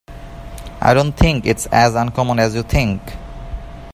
[0.81, 2.99] I don't think it's as uncommon as you think.